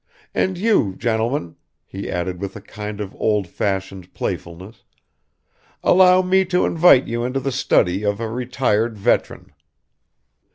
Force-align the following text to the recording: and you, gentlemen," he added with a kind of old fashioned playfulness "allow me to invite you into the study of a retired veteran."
and 0.33 0.57
you, 0.57 0.95
gentlemen," 0.95 1.57
he 1.85 2.09
added 2.09 2.41
with 2.41 2.55
a 2.55 2.59
kind 2.61 2.99
of 2.99 3.13
old 3.19 3.45
fashioned 3.47 4.11
playfulness 4.15 4.83
"allow 5.83 6.23
me 6.23 6.43
to 6.43 6.65
invite 6.65 7.05
you 7.07 7.23
into 7.23 7.39
the 7.39 7.51
study 7.51 8.01
of 8.03 8.19
a 8.19 8.27
retired 8.27 8.97
veteran." 8.97 9.53